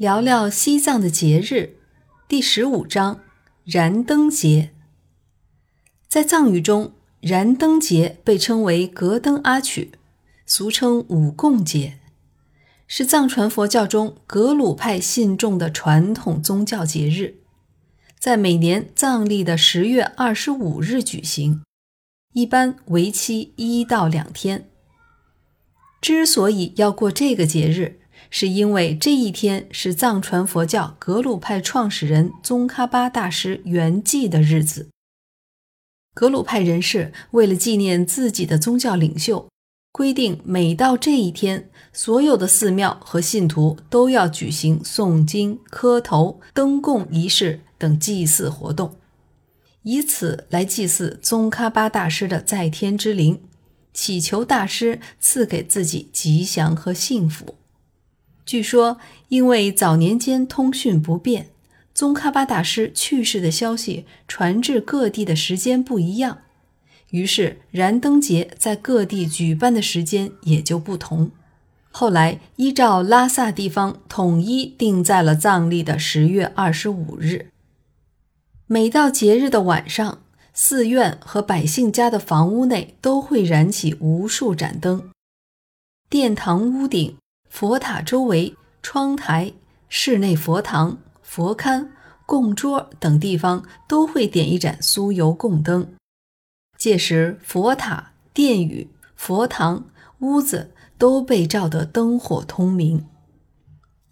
[0.00, 1.76] 聊聊西藏的节日，
[2.26, 3.20] 第十五章
[3.64, 4.70] 燃灯节。
[6.08, 9.92] 在藏语中，燃灯节被称为格登阿曲，
[10.46, 11.98] 俗称五供节，
[12.86, 17.34] 是藏传佛教中格鲁派信众的传统宗教节日，
[18.18, 21.62] 在每年藏历的十月二十五日举行，
[22.32, 24.70] 一般为期一到两天。
[26.00, 34.88] 之所以要过这个节日，是因为这一天是藏传佛教格鲁派创始人宗喀巴大师圆寂的日子。
[36.12, 39.48] 格鲁派人士为了纪念自己的宗教领袖，
[39.92, 48.96] 规定每到这一天，所有的寺庙和信徒都要举行诵经、磕头、登供仪式等祭祀活动，
[49.82, 53.40] 以此来祭祀宗喀巴大师的在天之灵，
[53.94, 57.54] 祈求大师赐给自己吉祥和幸福。
[58.50, 61.50] 据说，因为早年间通讯不便，
[61.94, 66.38] 宗喀巴大师去世的消息传至各地的时间不一样，
[67.10, 71.30] 于是燃灯节在各地举办的时间也就不同。
[71.92, 77.50] 后来依照拉萨地方统一定在了藏历的十月二十五日。
[78.66, 85.08] 每到节日的晚上，寺院和百姓家的房屋内都会燃起无数盏灯，
[86.08, 87.14] 殿堂屋顶。
[87.50, 89.52] 佛塔周围、窗台、
[89.88, 91.88] 室内佛堂、佛龛、
[92.24, 95.92] 供桌等地方都会点一盏酥油供灯。
[96.78, 99.84] 届时，佛塔、殿宇、佛堂、
[100.20, 103.04] 屋子都被照得灯火通明。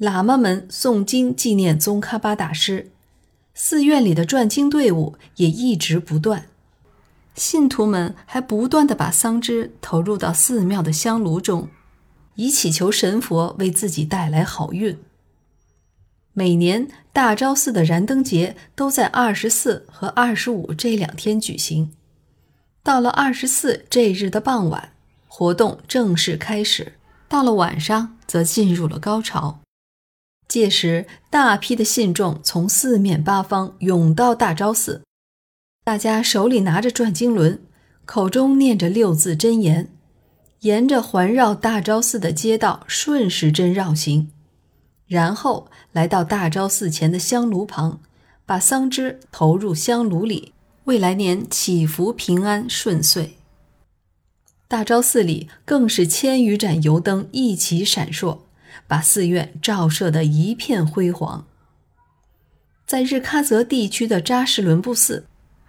[0.00, 2.90] 喇嘛们诵经纪念宗喀巴大师，
[3.54, 6.46] 寺院里的转经队伍也一直不断。
[7.34, 11.68] 信徒们还不断地把桑枝投入到寺庙的香炉中。
[12.38, 14.96] 以祈求神佛为自己带来好运。
[16.32, 21.90] 每年大昭寺的燃灯节都在二十四和二十五这两天举行。
[22.84, 24.92] 到了二十四这日的傍晚，
[25.26, 26.92] 活动正式开始；
[27.28, 29.58] 到了晚上，则进入了高潮。
[30.46, 35.02] 届时，大批的信众从四面八方涌到大昭寺，
[35.84, 37.60] 大家手里拿着转经轮，
[38.06, 39.90] 口中念着六字真言。
[40.60, 44.30] 沿着环绕大昭寺的街道顺时针绕行，
[45.06, 48.00] 然后来到大昭寺前的香炉旁，
[48.44, 50.52] 把桑枝投入香炉里，
[50.84, 53.36] 为来年祈福平安顺遂。
[54.66, 58.40] 大昭寺里更是千余盏油灯一起闪烁，
[58.88, 61.46] 把寺院照射得一片辉煌。
[62.84, 65.26] 在日喀则地区的扎什伦布寺。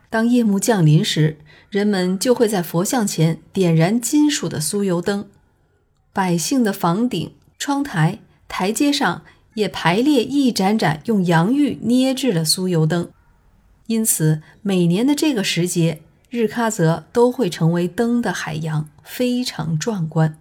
[0.09, 1.37] 当夜幕降临时，
[1.69, 5.29] 人们就会在佛像前点燃金属的酥油灯，
[6.11, 13.11] 百姓的房顶、窗台、台阶上也排列一盏盏用洋玉捏制的酥油灯。
[13.85, 20.39] 因此，每年的这个时节，日喀则都会成为灯的海洋，非常壮观。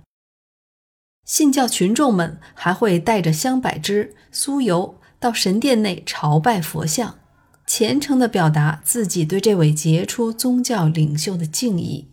[1.25, 7.19] 信教群众们还会带着香柏枝、酥油到神殿内朝拜佛像。
[7.79, 12.09] 虔诚地表达自己对这位杰出宗教领袖的敬意。